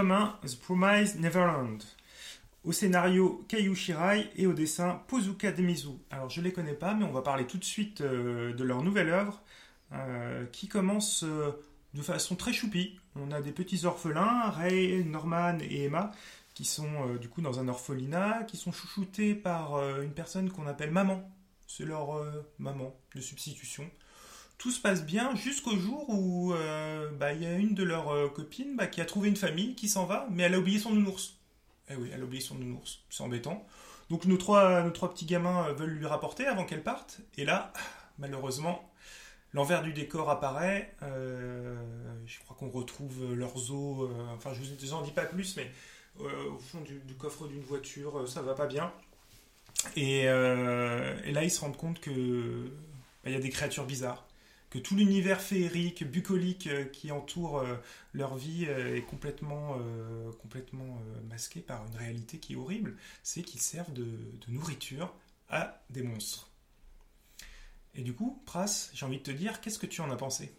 tome 0.00 0.12
1, 0.12 0.38
The 0.46 0.58
Promise 0.60 1.16
Neverland. 1.16 1.84
Au 2.64 2.72
scénario 2.72 3.44
Kayu 3.48 3.74
Shirai 3.74 4.30
et 4.34 4.46
au 4.46 4.54
dessin 4.54 5.02
Pozuka 5.08 5.52
Demizu. 5.52 5.90
Alors 6.10 6.30
je 6.30 6.40
les 6.40 6.54
connais 6.54 6.72
pas, 6.72 6.94
mais 6.94 7.04
on 7.04 7.12
va 7.12 7.20
parler 7.20 7.46
tout 7.46 7.58
de 7.58 7.64
suite 7.64 8.00
euh, 8.00 8.54
de 8.54 8.64
leur 8.64 8.82
nouvelle 8.82 9.10
œuvre 9.10 9.42
euh, 9.92 10.46
qui 10.52 10.68
commence 10.68 11.22
euh, 11.24 11.50
de 11.92 12.00
façon 12.00 12.34
très 12.34 12.54
choupie. 12.54 12.98
On 13.14 13.30
a 13.30 13.42
des 13.42 13.52
petits 13.52 13.84
orphelins, 13.84 14.48
Ray, 14.48 15.04
Norman 15.04 15.58
et 15.60 15.84
Emma, 15.84 16.12
qui 16.54 16.64
sont 16.64 17.16
du 17.16 17.28
coup 17.28 17.42
dans 17.42 17.60
un 17.60 17.68
orphelinat, 17.68 18.44
qui 18.44 18.56
sont 18.56 18.72
chouchoutés 18.72 19.34
par 19.34 20.00
une 20.00 20.14
personne 20.14 20.48
qu'on 20.48 20.66
appelle 20.66 20.92
maman. 20.92 21.30
C'est 21.66 21.84
leur 21.84 22.24
maman 22.58 22.96
de 23.14 23.20
substitution. 23.20 23.84
Tout 24.60 24.70
se 24.70 24.78
passe 24.78 25.06
bien 25.06 25.34
jusqu'au 25.36 25.74
jour 25.78 26.04
où 26.10 26.52
euh, 26.52 27.10
bah, 27.12 27.32
il 27.32 27.42
y 27.42 27.46
a 27.46 27.54
une 27.54 27.74
de 27.74 27.82
leurs 27.82 28.10
euh, 28.10 28.28
copines 28.28 28.76
bah, 28.76 28.88
qui 28.88 29.00
a 29.00 29.06
trouvé 29.06 29.30
une 29.30 29.36
famille, 29.36 29.74
qui 29.74 29.88
s'en 29.88 30.04
va, 30.04 30.28
mais 30.30 30.42
elle 30.42 30.54
a 30.54 30.58
oublié 30.58 30.78
son 30.78 30.90
nounours. 30.90 31.38
Eh 31.88 31.94
oui, 31.94 32.10
elle 32.12 32.20
a 32.20 32.24
oublié 32.24 32.42
son 32.42 32.56
nounours. 32.56 33.00
C'est 33.08 33.22
embêtant. 33.22 33.66
Donc 34.10 34.26
nos 34.26 34.36
trois, 34.36 34.82
petits 34.92 35.24
gamins 35.24 35.66
euh, 35.66 35.72
veulent 35.72 35.94
lui 35.94 36.04
rapporter 36.04 36.46
avant 36.46 36.66
qu'elle 36.66 36.82
parte. 36.82 37.20
Et 37.38 37.46
là, 37.46 37.72
malheureusement, 38.18 38.86
l'envers 39.54 39.82
du 39.82 39.94
décor 39.94 40.28
apparaît. 40.28 40.94
Je 41.00 42.38
crois 42.40 42.54
qu'on 42.54 42.68
retrouve 42.68 43.32
leurs 43.32 43.72
os. 43.72 44.10
enfin, 44.34 44.52
je 44.52 44.60
vous 44.60 44.92
en 44.92 45.00
dis 45.00 45.12
pas 45.12 45.24
plus, 45.24 45.56
mais 45.56 45.70
au 46.18 46.58
fond 46.58 46.82
du, 46.82 47.14
coffre 47.14 47.48
d'une 47.48 47.62
voiture, 47.62 48.28
ça 48.28 48.42
va 48.42 48.52
pas 48.52 48.66
bien. 48.66 48.92
Et, 49.96 50.24
là, 50.26 51.44
ils 51.44 51.50
se 51.50 51.62
rendent 51.62 51.78
compte 51.78 51.98
que 51.98 52.70
bah, 53.24 53.30
y 53.30 53.34
a 53.34 53.40
des 53.40 53.48
créatures 53.48 53.86
bizarres, 53.86 54.26
que 54.70 54.78
tout 54.78 54.94
l'univers 54.94 55.40
féerique, 55.40 56.08
bucolique 56.08 56.68
euh, 56.68 56.84
qui 56.84 57.10
entoure 57.10 57.58
euh, 57.58 57.74
leur 58.12 58.36
vie 58.36 58.66
euh, 58.68 58.96
est 58.96 59.02
complètement, 59.02 59.76
complètement 60.40 61.00
masqué 61.28 61.60
par 61.60 61.84
une 61.86 61.96
réalité 61.96 62.38
qui 62.38 62.52
est 62.54 62.56
horrible. 62.56 62.96
C'est 63.22 63.42
qu'ils 63.42 63.60
servent 63.60 63.92
de, 63.92 64.06
nourriture 64.48 65.12
à 65.48 65.82
des 65.90 66.02
monstres. 66.02 66.48
Et 67.94 68.02
du 68.02 68.14
coup, 68.14 68.40
Pras, 68.46 68.90
j'ai 68.94 69.04
envie 69.04 69.18
de 69.18 69.22
te 69.22 69.30
dire, 69.30 69.60
qu'est-ce 69.60 69.78
que 69.78 69.86
tu 69.86 70.00
en 70.00 70.10
as 70.10 70.16
pensé? 70.16 70.52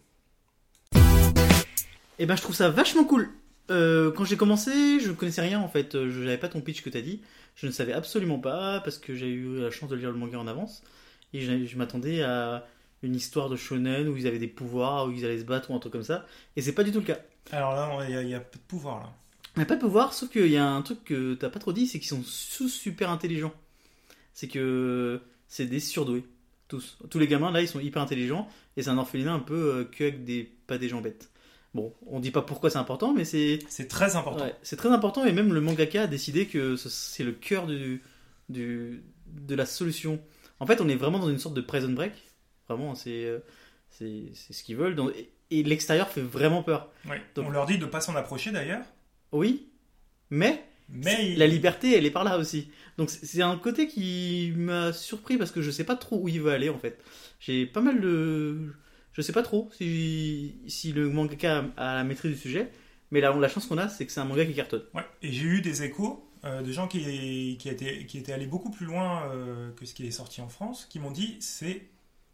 Et 2.18 2.26
ben 2.26 2.36
je 2.36 2.42
trouve 2.42 2.54
ça 2.54 2.68
vachement 2.68 3.04
cool. 3.04 3.30
Quand 3.68 4.24
j'ai 4.24 4.36
commencé, 4.36 5.00
je 5.00 5.08
ne 5.08 5.14
connaissais 5.14 5.40
rien 5.40 5.58
en 5.60 5.68
fait. 5.68 5.92
Je 5.92 6.20
n'avais 6.20 6.36
pas 6.36 6.48
ton 6.48 6.60
pitch 6.60 6.82
que 6.82 6.90
t'as 6.90 7.00
dit. 7.00 7.22
Je 7.54 7.66
ne 7.66 7.72
savais 7.72 7.94
absolument 7.94 8.38
pas 8.38 8.80
parce 8.80 8.98
que 8.98 9.14
j'ai 9.14 9.30
eu 9.30 9.60
la 9.60 9.70
chance 9.70 9.88
de 9.88 9.96
lire 9.96 10.10
le 10.10 10.18
manga 10.18 10.38
en 10.38 10.46
avance. 10.46 10.82
Et 11.32 11.40
je 11.40 11.78
m'attendais 11.78 12.22
à 12.22 12.66
une 13.02 13.14
histoire 13.16 13.48
de 13.48 13.56
shonen 13.56 14.08
où 14.08 14.16
ils 14.16 14.26
avaient 14.26 14.38
des 14.38 14.48
pouvoirs, 14.48 15.06
où 15.06 15.10
ils 15.12 15.24
allaient 15.24 15.40
se 15.40 15.44
battre 15.44 15.70
ou 15.70 15.74
un 15.74 15.78
truc 15.78 15.92
comme 15.92 16.02
ça. 16.02 16.26
Et 16.56 16.62
c'est 16.62 16.72
pas 16.72 16.84
du 16.84 16.92
tout 16.92 17.00
le 17.00 17.04
cas. 17.06 17.18
Alors 17.50 17.72
là, 17.74 18.06
il 18.08 18.28
y, 18.28 18.34
a- 18.34 18.36
a 18.36 18.40
peu 18.40 18.58
de 18.58 18.64
pouvoir 18.64 19.00
là. 19.00 19.12
Il 19.56 19.58
n'y 19.58 19.62
a 19.64 19.66
pas 19.66 19.74
de 19.76 19.80
pouvoir, 19.80 20.14
sauf 20.14 20.30
qu'il 20.30 20.46
y 20.48 20.56
a 20.56 20.66
un 20.66 20.80
truc 20.82 21.04
que 21.04 21.34
t'as 21.34 21.50
pas 21.50 21.58
trop 21.58 21.72
dit, 21.72 21.86
c'est 21.86 21.98
qu'ils 21.98 22.08
sont 22.08 22.22
sous 22.24 22.68
super 22.68 23.10
intelligents. 23.10 23.52
C'est 24.32 24.48
que 24.48 25.20
c'est 25.48 25.66
des 25.66 25.80
surdoués. 25.80 26.24
Tous. 26.68 26.96
Tous 27.10 27.18
les 27.18 27.28
gamins 27.28 27.50
là, 27.50 27.60
ils 27.60 27.68
sont 27.68 27.80
hyper 27.80 28.00
intelligents. 28.00 28.48
Et 28.76 28.82
c'est 28.82 28.88
un 28.90 28.96
orphelinat 28.96 29.32
un 29.34 29.40
peu 29.40 29.54
euh, 29.54 29.84
que 29.84 30.04
avec 30.04 30.24
des, 30.24 30.44
pas 30.66 30.78
des 30.78 30.88
gens 30.88 31.02
bêtes. 31.02 31.30
Bon, 31.74 31.92
on 32.06 32.20
dit 32.20 32.30
pas 32.30 32.40
pourquoi 32.42 32.70
c'est 32.70 32.78
important, 32.78 33.12
mais 33.12 33.24
c'est 33.26 33.58
C'est 33.68 33.88
très 33.88 34.16
important. 34.16 34.44
Ouais, 34.44 34.54
c'est 34.62 34.76
très 34.76 34.88
important 34.90 35.24
et 35.26 35.32
même 35.32 35.52
le 35.52 35.60
mangaka 35.60 36.02
a 36.02 36.06
décidé 36.06 36.46
que 36.46 36.76
ce- 36.76 36.88
c'est 36.88 37.24
le 37.24 37.32
cœur 37.32 37.66
du, 37.66 38.02
du, 38.48 39.02
de 39.26 39.54
la 39.54 39.66
solution. 39.66 40.18
En 40.60 40.66
fait, 40.66 40.80
on 40.80 40.88
est 40.88 40.96
vraiment 40.96 41.18
dans 41.18 41.28
une 41.30 41.38
sorte 41.38 41.54
de 41.54 41.60
prison 41.60 41.90
break. 41.92 42.12
Vraiment, 42.74 42.94
c'est 42.94 43.24
euh, 43.24 43.38
c'est 43.90 44.22
c'est 44.34 44.52
ce 44.52 44.62
qu'ils 44.64 44.76
veulent. 44.76 44.96
Et 45.16 45.30
et 45.54 45.62
l'extérieur 45.62 46.08
fait 46.08 46.22
vraiment 46.22 46.62
peur. 46.62 46.90
Donc- 47.34 47.46
On 47.46 47.50
leur 47.50 47.66
dit 47.66 47.76
de 47.78 47.84
pas 47.86 48.00
s'en 48.00 48.16
approcher 48.16 48.52
d'ailleurs. 48.52 48.84
Oui, 49.32 49.68
mais 50.30 50.64
Mais 50.88 51.34
la 51.36 51.46
liberté, 51.46 51.94
elle 51.96 52.06
est 52.06 52.10
par 52.10 52.24
là 52.24 52.38
aussi. 52.38 52.70
Donc 52.96 53.10
c'est 53.10 53.26
c'est 53.26 53.42
un 53.42 53.56
côté 53.58 53.86
qui 53.86 54.52
m'a 54.56 54.92
surpris 54.94 55.36
parce 55.36 55.50
que 55.50 55.60
je 55.62 55.70
sais 55.70 55.84
pas 55.84 55.96
trop 55.96 56.18
où 56.20 56.28
il 56.28 56.40
veut 56.40 56.52
aller 56.52 56.70
en 56.70 56.78
fait. 56.78 56.98
J'ai 57.40 57.66
pas 57.66 57.80
mal 57.82 58.00
de... 58.00 58.72
Je 59.12 59.20
sais 59.20 59.32
pas 59.32 59.42
trop 59.42 59.68
si, 59.76 60.54
si 60.68 60.92
le 60.92 61.10
mangaka 61.10 61.64
a 61.76 61.96
la 61.96 62.04
maîtrise 62.04 62.32
du 62.32 62.38
sujet, 62.38 62.70
mais 63.10 63.20
la, 63.20 63.30
la 63.34 63.48
chance 63.48 63.66
qu'on 63.66 63.76
a, 63.78 63.88
c'est 63.88 64.06
que 64.06 64.12
c'est 64.12 64.20
un 64.20 64.24
manga 64.24 64.46
qui 64.46 64.54
cartonne. 64.54 64.84
Ouais, 64.94 65.04
et 65.22 65.30
j'ai 65.32 65.44
eu 65.44 65.60
des 65.60 65.82
échos 65.82 66.26
euh, 66.44 66.62
de 66.62 66.72
gens 66.72 66.88
qui, 66.88 67.56
qui, 67.58 67.68
étaient, 67.68 68.06
qui 68.06 68.16
étaient 68.18 68.32
allés 68.32 68.46
beaucoup 68.46 68.70
plus 68.70 68.86
loin 68.86 69.28
euh, 69.34 69.70
que 69.72 69.84
ce 69.84 69.92
qui 69.92 70.06
est 70.06 70.10
sorti 70.12 70.40
en 70.40 70.48
France, 70.48 70.86
qui 70.88 70.98
m'ont 70.98 71.10
dit 71.10 71.36
c'est 71.40 71.82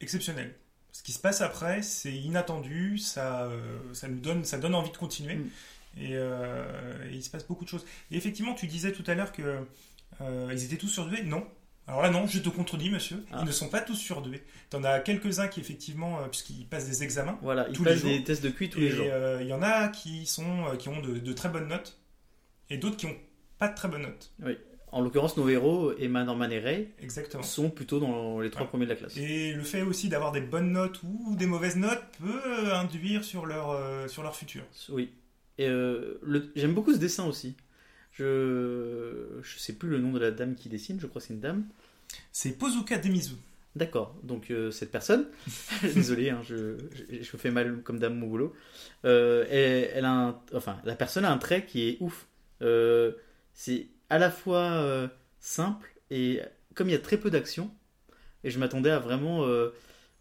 exceptionnel. 0.01 0.55
Ce 0.93 1.03
qui 1.03 1.13
se 1.13 1.19
passe 1.19 1.41
après, 1.43 1.83
c'est 1.83 2.13
inattendu, 2.13 2.99
ça, 2.99 3.45
euh, 3.45 3.79
ça 3.93 4.09
nous 4.09 4.21
donne, 4.21 4.45
ça 4.45 4.59
donne 4.59 4.75
envie 4.75 4.91
de 4.91 4.97
continuer. 4.97 5.37
Mm. 5.37 5.51
Et, 6.01 6.11
euh, 6.13 7.11
et 7.11 7.15
il 7.15 7.23
se 7.23 7.31
passe 7.31 7.47
beaucoup 7.47 7.65
de 7.65 7.69
choses. 7.71 7.85
Et 8.11 8.17
effectivement, 8.17 8.55
tu 8.55 8.67
disais 8.67 8.93
tout 8.93 9.05
à 9.07 9.15
l'heure 9.15 9.33
que 9.33 9.65
euh, 10.21 10.49
ils 10.53 10.65
étaient 10.65 10.77
tous 10.77 10.89
surdoués. 10.89 11.23
Non. 11.23 11.47
Alors 11.87 12.03
là, 12.03 12.11
non, 12.11 12.27
je 12.27 12.39
te 12.39 12.49
contredis, 12.51 12.91
monsieur. 12.91 13.25
Ah. 13.33 13.39
Ils 13.41 13.47
ne 13.47 13.53
sont 13.53 13.69
pas 13.69 13.81
tous 13.81 13.95
surdoués. 13.95 14.43
T'en 14.71 14.85
as 14.85 15.01
quelques-uns 15.01 15.49
qui, 15.49 15.61
effectivement, 15.61 16.21
euh, 16.21 16.27
puisqu'ils 16.27 16.67
passent 16.67 16.87
des 16.89 17.03
examens, 17.03 17.39
Voilà, 17.43 17.67
il 17.69 17.75
Tous 17.75 17.85
les 17.85 17.93
passe 17.93 18.03
des 18.03 18.17
jours. 18.17 18.25
tests 18.25 18.43
de 18.43 18.51
QI 18.51 18.69
tous 18.69 18.79
et 18.79 18.83
les 18.83 18.91
jours. 18.91 19.07
il 19.41 19.47
y 19.47 19.53
en 19.53 19.63
a 19.63 19.89
qui, 19.89 20.27
sont, 20.27 20.65
qui 20.79 20.89
ont 20.89 21.01
de, 21.01 21.19
de 21.19 21.33
très 21.33 21.49
bonnes 21.49 21.69
notes, 21.69 21.99
et 22.71 22.77
d'autres 22.77 22.97
qui 22.97 23.07
ont 23.07 23.17
pas 23.59 23.69
de 23.69 23.75
très 23.75 23.89
bonnes 23.89 24.03
notes. 24.03 24.33
En 24.93 25.03
l'occurrence, 25.03 25.37
nos 25.37 25.49
héros, 25.49 25.93
Emma, 25.99 26.25
Norman 26.25 26.49
et 26.51 26.59
Ray, 26.61 26.89
Exactement. 27.03 27.43
sont 27.43 27.69
plutôt 27.71 28.01
dans 28.01 28.41
les 28.41 28.51
trois 28.51 28.63
Ouais. 28.63 28.69
premiers 28.69 28.85
de 28.87 28.91
la 28.91 28.97
classe. 28.97 29.17
Et 29.17 29.53
le 29.53 29.63
fait 29.63 29.83
aussi 29.83 30.09
d'avoir 30.09 30.33
des 30.33 30.41
bonnes 30.41 30.73
notes 30.73 31.01
ou 31.03 31.37
des 31.37 31.47
mauvaises 31.47 31.77
notes 31.77 32.03
peut 32.21 32.73
induire 32.73 33.23
sur 33.25 33.45
leur, 33.47 33.71
euh, 33.71 34.09
sur 34.09 34.23
leur 34.23 34.35
futur. 34.35 34.63
Oui. 34.89 35.11
Et 35.59 35.69
euh, 35.69 36.19
le- 36.23 36.51
j'aime 36.57 36.73
beaucoup 36.73 36.93
ce 36.95 36.99
dessin 36.99 37.27
aussi. 37.27 37.55
Je 38.13 39.41
je 39.43 39.59
sais 39.59 39.73
plus 39.75 39.89
le 39.89 39.99
nom 39.99 40.13
de 40.13 40.19
la 40.19 40.31
dame 40.31 40.55
qui 40.55 40.69
dessine, 40.69 40.99
je 41.01 41.07
crois 41.07 41.21
que 41.21 41.27
c'est 41.29 41.35
une 41.35 41.41
dame. 41.41 41.65
C'est 42.33 42.53
Pozuka 42.59 42.99
Demizu. 42.99 43.35
D'accord, 43.77 44.17
donc 44.25 44.51
euh, 44.51 44.71
cette 44.73 44.91
personne, 44.91 45.27
désolé, 45.95 46.31
hein, 46.31 46.41
je, 46.43 46.77
je, 47.11 47.23
je 47.23 47.37
fais 47.37 47.51
mal 47.51 47.83
comme 47.83 47.99
dame 48.01 48.19
mon 48.19 48.27
boulot, 48.27 48.53
euh, 49.05 49.45
elle, 49.51 49.91
elle 49.95 50.05
a 50.05 50.11
un, 50.13 50.41
enfin, 50.55 50.79
la 50.85 50.97
personne 50.97 51.25
a 51.25 51.31
un 51.31 51.39
trait 51.39 51.65
qui 51.65 51.87
est 51.89 51.97
ouf. 52.01 52.27
Euh, 52.63 53.13
c'est 53.53 53.87
à 54.11 54.19
la 54.19 54.31
fois 54.31 54.59
euh, 54.73 55.09
simple 55.41 55.89
et 56.11 56.41
comme 56.75 56.89
il 56.89 56.93
y 56.93 56.97
a 56.97 57.01
très 57.01 57.17
peu 57.19 57.31
d'action, 57.31 57.71
et 58.45 58.51
je 58.51 58.59
m'attendais 58.59 58.91
à 58.91 58.99
vraiment 59.01 59.45
euh, 59.45 59.71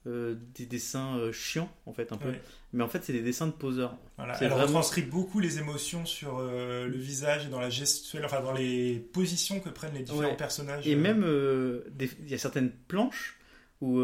euh, 0.07 0.35
des 0.55 0.65
dessins 0.65 1.19
chiants 1.31 1.71
en 1.85 1.93
fait 1.93 2.11
un 2.11 2.17
peu, 2.17 2.29
Ouais. 2.29 2.41
mais 2.73 2.83
en 2.83 2.87
fait 2.89 3.03
c'est 3.03 3.13
des 3.13 3.21
dessins 3.21 3.45
de 3.47 3.51
poseurs. 3.51 3.95
Voilà. 4.17 4.35
Elle 4.41 4.49
vraiment- 4.49 4.65
retranscrit 4.65 5.03
beaucoup 5.03 5.39
les 5.39 5.59
émotions 5.59 6.05
sur 6.05 6.39
le 6.41 6.97
visage 6.97 7.45
et 7.45 7.49
dans 7.49 7.59
la 7.59 7.69
gestuelle, 7.69 8.25
enfin 8.25 8.41
dans 8.41 8.53
les 8.53 8.99
positions 9.13 9.59
que 9.59 9.69
prennent 9.69 9.93
les 9.93 10.03
différents 10.03 10.21
Ouais. 10.31 10.35
personnages. 10.37 10.87
Et 10.87 10.95
même, 10.95 11.21
des- 11.91 12.09
il 12.21 12.29
y 12.29 12.33
a 12.33 12.37
certaines 12.39 12.71
planches 12.71 13.37
où, 13.81 14.01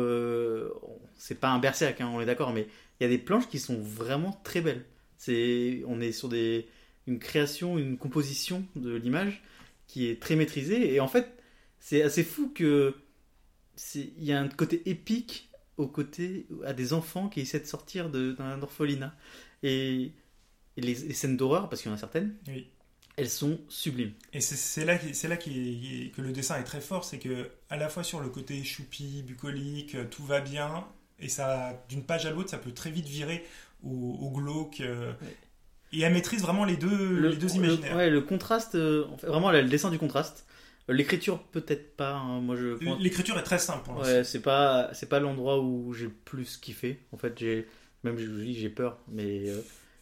c'est 1.17 1.39
pas 1.39 1.49
un 1.49 1.59
berserk, 1.59 1.99
hein, 2.01 2.11
on 2.13 2.21
est 2.21 2.25
d'accord, 2.25 2.53
mais 2.53 2.67
il 2.99 3.03
y 3.03 3.05
a 3.07 3.09
des 3.09 3.17
planches 3.17 3.47
qui 3.49 3.59
sont 3.59 3.79
vraiment 3.81 4.39
très 4.43 4.61
belles. 4.61 4.85
C'est, 5.17 5.83
on 5.87 5.99
est 6.01 6.11
sur 6.11 6.29
des, 6.29 6.67
une 7.07 7.17
création, 7.17 7.77
une 7.79 7.97
composition 7.97 8.63
de 8.75 8.93
l'image 8.93 9.41
qui 9.87 10.07
est 10.07 10.21
très 10.21 10.35
maîtrisée. 10.35 10.93
Et 10.93 10.99
en 10.99 11.07
fait, 11.07 11.27
c'est 11.79 12.01
assez 12.03 12.23
fou 12.23 12.49
que 12.53 12.95
il 13.95 14.23
y 14.23 14.31
a 14.33 14.39
un 14.39 14.47
côté 14.49 14.81
épique 14.89 15.49
au 15.77 15.87
côté 15.87 16.45
à 16.65 16.73
des 16.73 16.93
enfants 16.93 17.29
qui 17.29 17.41
essaient 17.41 17.59
de 17.59 17.65
sortir 17.65 18.09
d'un 18.09 18.61
orphelinat. 18.61 19.15
Et, 19.63 20.11
et 20.77 20.81
les, 20.81 20.93
les 20.95 21.13
scènes 21.13 21.37
d'horreur, 21.37 21.69
parce 21.69 21.81
qu'il 21.81 21.89
y 21.89 21.93
en 21.93 21.95
a 21.95 21.99
certaines, 21.99 22.35
Oui. 22.47 22.67
elles 23.15 23.29
sont 23.29 23.59
sublimes. 23.69 24.13
Et 24.33 24.41
c'est 24.41 24.85
là, 24.85 24.97
c'est 25.13 25.27
là 25.27 25.35
est- 25.35 26.11
que 26.15 26.21
le 26.21 26.31
dessin 26.31 26.57
est 26.59 26.63
très 26.63 26.81
fort, 26.81 27.03
c'est 27.05 27.19
que 27.19 27.49
à 27.69 27.77
la 27.77 27.89
fois 27.89 28.03
sur 28.03 28.19
le 28.21 28.29
côté 28.29 28.63
choupi, 28.63 29.23
bucolique, 29.23 29.95
euh, 29.95 30.05
tout 30.09 30.23
va 30.25 30.41
bien, 30.41 30.87
et 31.19 31.29
ça, 31.29 31.83
d'une 31.89 32.03
page 32.03 32.25
à 32.25 32.31
l'autre, 32.31 32.49
ça 32.49 32.57
peut 32.57 32.73
très 32.73 32.91
vite 32.91 33.07
virer 33.07 33.43
au, 33.83 33.89
au 33.89 34.31
glauque. 34.31 34.81
euh. 34.81 35.13
Et 35.95 36.01
elle 36.01 36.13
maîtrise 36.13 36.41
vraiment 36.41 36.65
les 36.65 36.75
deux, 36.75 37.29
les 37.29 37.35
deux 37.37 37.47
le- 37.47 37.53
imaginaires. 37.55 37.95
ouais, 37.95 38.09
le 38.09 38.21
contraste, 38.21 38.75
euh, 38.75 39.05
vraiment 39.23 39.51
le 39.51 39.63
dessin 39.63 39.91
du 39.91 39.99
contraste. 39.99 40.45
Euh, 40.89 40.93
L'écriture 40.93 41.41
peut-être 41.43 41.95
pas. 41.95 42.13
hein, 42.15 42.41
moi 42.41 42.55
je. 42.55 42.77
L'écriture 42.99 43.37
est 43.37 43.43
très 43.43 43.59
simple 43.59 43.83
pour. 43.85 43.97
Ouais, 43.99 44.23
c'est 44.23 44.41
pas 44.41 44.89
c'est 44.93 45.07
pas 45.07 45.19
l'endroit 45.19 45.59
où 45.61 45.93
j'ai 45.93 46.05
le 46.05 46.11
plus 46.11 46.57
kiffé. 46.57 46.99
En 47.11 47.17
fait, 47.17 47.37
j'ai 47.37 47.67
même 48.03 48.17
je 48.17 48.25
vous 48.29 48.41
dis 48.41 48.53
j'ai 48.59 48.69
peur, 48.69 48.97
mais 49.07 49.49
euh, 49.49 49.61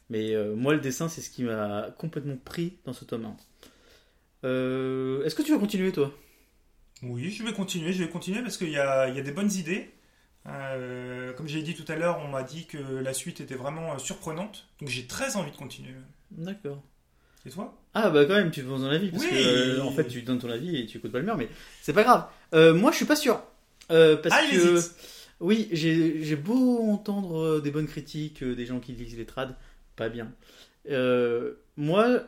mais 0.10 0.34
euh, 0.34 0.56
moi 0.56 0.74
le 0.74 0.80
dessin 0.80 1.08
c'est 1.10 1.22
ce 1.22 1.30
qui 1.30 1.44
m'a 1.44 1.90
complètement 1.98 2.38
pris 2.38 2.78
dans 2.86 2.94
ce 2.94 3.06
tome 3.06 3.26
1. 3.26 3.36
Euh, 4.44 5.24
Est-ce 5.24 5.36
que 5.36 5.44
tu 5.44 5.52
vas 5.52 5.60
continuer 5.60 5.92
toi? 5.92 6.12
Oui, 7.04 7.30
je 7.32 7.44
vais 7.44 7.54
continuer, 7.54 7.94
je 7.94 8.04
vais 8.04 8.10
continuer 8.10 8.42
parce 8.42 8.58
qu'il 8.58 8.70
y 8.70 8.78
a, 8.78 9.10
y 9.10 9.20
a 9.20 9.22
des 9.24 9.32
bonnes 9.32 9.52
idées. 9.52 9.92
Euh, 10.48 11.34
comme 11.34 11.48
j'ai 11.48 11.62
dit 11.62 11.76
tout 11.76 11.90
à 11.92 11.96
l'heure, 11.96 12.20
on 12.26 12.28
m'a 12.28 12.44
dit 12.44 12.66
que 12.66 12.78
la 12.78 13.14
suite 13.14 13.42
était 13.42 13.56
vraiment 13.56 13.94
euh, 13.94 13.98
surprenante, 14.00 14.68
donc 14.80 14.90
j'ai 14.90 15.06
très 15.06 15.36
envie 15.36 15.52
de 15.52 15.56
continuer. 15.56 15.94
D'accord. 16.32 16.82
Et 17.46 17.50
toi? 17.50 17.76
Ah 17.94 18.10
bah 18.10 18.26
quand 18.26 18.36
même 18.36 18.52
tu 18.52 18.62
donnes 18.62 18.80
ton 18.82 18.86
avis 18.90 19.10
parce 19.10 19.24
Oui. 19.24 19.30
que 19.30 19.36
euh, 19.36 19.82
en 19.84 19.92
fait 19.92 20.06
tu 20.08 20.22
donnes 20.22 20.40
ton 20.40 20.50
avis 20.50 20.78
et 20.78 20.86
tu 20.86 20.98
écoutes 21.00 21.12
pas 21.12 21.18
le 21.20 21.26
mien 21.26 21.36
mais 21.38 21.50
c'est 21.82 21.92
pas 21.94 22.04
grave. 22.04 22.26
Euh, 22.54 22.74
moi 22.74 22.92
je 22.92 22.98
suis 22.98 23.06
pas 23.06 23.16
sûr 23.16 23.42
parce 23.88 24.28
Ah, 24.32 24.42
que 24.50 24.56
hésite. 24.56 24.96
oui 25.40 25.68
j'ai 25.72 26.36
beau 26.36 26.90
entendre 26.92 27.60
des 27.60 27.72
bonnes 27.72 27.88
critiques 27.88 28.44
des 28.44 28.66
gens 28.68 28.80
qui 28.80 28.94
lisent 28.94 29.18
les 29.18 29.26
trades 29.26 29.56
pas 29.96 30.08
bien. 30.10 30.32
Moi 31.78 32.22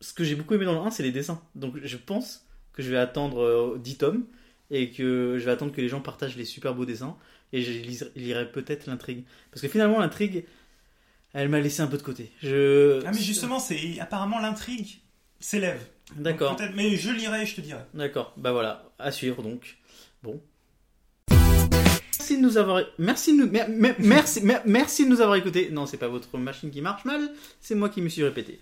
ce 0.00 0.12
que 0.12 0.24
j'ai 0.24 0.34
beaucoup 0.34 0.54
aimé 0.54 0.64
dans 0.66 0.72
le 0.74 0.80
1, 0.80 0.90
c'est 0.90 1.02
les 1.02 1.12
dessins. 1.12 1.40
Donc 1.54 1.76
je 1.82 1.96
pense 1.96 2.44
que 2.72 2.82
je 2.82 2.90
vais 2.90 2.98
attendre 2.98 3.40
euh, 3.42 3.78
10 3.82 3.98
tomes 3.98 4.24
et 4.70 4.90
que 4.90 5.36
je 5.38 5.44
vais 5.44 5.50
attendre 5.50 5.72
que 5.72 5.80
les 5.80 5.88
gens 5.88 6.00
partagent 6.00 6.36
les 6.36 6.44
super 6.44 6.74
beaux 6.74 6.84
dessins 6.86 7.16
et 7.52 7.62
je 7.62 8.04
lirai 8.16 8.50
peut-être 8.50 8.86
l'intrigue. 8.86 9.24
Parce 9.50 9.60
que 9.62 9.68
finalement, 9.68 10.00
l'intrigue, 10.00 10.44
elle 11.32 11.48
m'a 11.48 11.60
laissé 11.60 11.82
un 11.82 11.86
peu 11.86 11.96
de 11.98 12.02
côté. 12.02 12.30
Je... 12.42 13.00
Ah, 13.06 13.10
mais 13.12 13.20
justement, 13.20 13.58
c'est 13.60 13.98
apparemment 14.00 14.40
l'intrigue 14.40 15.00
s'élève. 15.40 15.80
D'accord, 16.16 16.56
Mais 16.74 16.96
je 16.96 17.10
lirai 17.10 17.42
et 17.42 17.46
je 17.46 17.56
te 17.56 17.60
dirai. 17.60 17.80
d'accord. 17.94 18.34
Bah 18.36 18.52
voilà, 18.52 18.90
à 18.98 19.10
suivre 19.10 19.42
donc. 19.42 19.76
Bon. 20.22 20.40
Merci 21.30 22.36
de 22.38 22.42
nous 22.42 22.56
avoir, 22.56 22.82
merci 22.98 23.32
de 23.36 23.42
nous, 23.44 23.50
mer- 23.50 23.68
mer- 23.68 23.96
merci, 23.98 24.40
mer- 24.42 24.62
merci 24.64 25.04
de 25.04 25.10
nous 25.10 25.20
avoir 25.20 25.36
écoutés. 25.36 25.68
Non, 25.70 25.84
c'est 25.86 25.96
pas 25.98 26.08
votre 26.08 26.38
machine 26.38 26.70
qui 26.70 26.80
marche 26.80 27.04
mal, 27.04 27.30
c'est 27.60 27.74
moi 27.74 27.88
qui 27.90 28.00
me 28.00 28.08
suis 28.08 28.22
répété. 28.24 28.60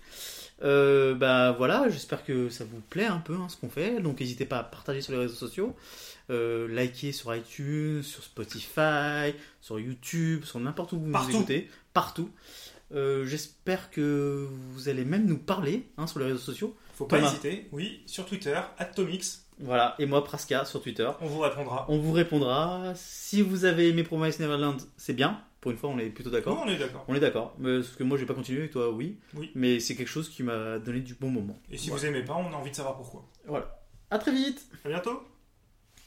Euh, 0.63 1.13
bah 1.13 1.51
voilà, 1.51 1.89
j'espère 1.89 2.23
que 2.23 2.49
ça 2.49 2.63
vous 2.63 2.79
plaît 2.79 3.05
un 3.05 3.19
peu 3.19 3.35
hein, 3.35 3.47
ce 3.49 3.57
qu'on 3.57 3.69
fait. 3.69 3.99
Donc 3.99 4.19
n'hésitez 4.19 4.45
pas 4.45 4.59
à 4.59 4.63
partager 4.63 5.01
sur 5.01 5.13
les 5.13 5.19
réseaux 5.19 5.35
sociaux, 5.35 5.75
euh, 6.29 6.67
liker 6.67 7.11
sur 7.11 7.35
iTunes, 7.35 8.01
sur 8.01 8.23
Spotify, 8.23 9.33
sur 9.61 9.79
YouTube, 9.79 10.45
sur 10.45 10.59
n'importe 10.59 10.93
où 10.93 10.99
vous 10.99 11.11
Partout. 11.11 11.31
nous 11.31 11.37
écoutez, 11.37 11.69
partout. 11.93 12.29
Euh, 12.93 13.25
j'espère 13.25 13.89
que 13.89 14.47
vous 14.71 14.87
allez 14.87 15.03
même 15.03 15.25
nous 15.25 15.37
parler 15.37 15.87
hein, 15.97 16.07
sur 16.07 16.19
les 16.19 16.25
réseaux 16.25 16.37
sociaux. 16.37 16.75
Faut 16.93 17.05
pas 17.05 17.17
Thomas. 17.17 17.31
hésiter. 17.31 17.67
Oui, 17.71 18.03
sur 18.05 18.25
Twitter, 18.25 18.59
Atomix, 18.77 19.45
Voilà, 19.59 19.95
et 19.99 20.05
moi 20.05 20.23
Praska 20.23 20.65
sur 20.65 20.81
Twitter. 20.81 21.09
on 21.21 21.25
vous 21.27 21.39
répondra. 21.39 21.85
On 21.89 21.97
vous 21.97 22.11
répondra. 22.11 22.93
Si 22.95 23.41
vous 23.41 23.65
avez 23.65 23.89
aimé 23.89 24.03
Promise 24.03 24.39
Neverland, 24.39 24.77
c'est 24.97 25.13
bien. 25.13 25.41
Pour 25.61 25.71
une 25.71 25.77
fois, 25.77 25.89
on 25.91 25.97
est 25.97 26.09
plutôt 26.09 26.29
Nous, 26.29 26.35
d'accord. 26.35 26.61
on 26.65 26.67
est 26.69 26.77
d'accord. 26.77 27.05
On 27.07 27.15
est 27.15 27.19
d'accord. 27.21 27.55
Mais- 27.57 27.77
Parce 27.77 27.91
que 27.95 28.03
moi, 28.03 28.17
j'ai 28.17 28.25
pas 28.25 28.33
continué, 28.33 28.65
et 28.65 28.69
toi, 28.69 28.91
oui. 28.91 29.17
Oui. 29.33 29.49
Mais 29.55 29.79
c'est 29.79 29.95
quelque 29.95 30.07
chose 30.09 30.27
qui 30.29 30.43
m'a 30.43 30.77
donné 30.79 30.99
du 30.99 31.13
bon 31.15 31.29
moment. 31.29 31.57
Et 31.71 31.77
si 31.77 31.87
Voilà. 31.89 32.01
vous 32.01 32.07
aimez 32.09 32.23
pas, 32.25 32.33
on 32.35 32.51
a 32.51 32.55
envie 32.57 32.71
de 32.71 32.75
savoir 32.75 32.97
pourquoi. 32.97 33.25
Voilà. 33.47 33.79
À 34.11 34.19
très 34.19 34.31
vite 34.33 34.61
À 34.85 34.89
bientôt 34.89 35.23